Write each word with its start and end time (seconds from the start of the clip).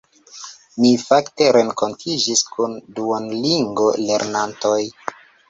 Mi 0.85 0.93
fakte 1.07 1.49
renkontiĝis 1.57 2.41
kun 2.55 2.73
Duolingo-lernantoj 3.01 4.75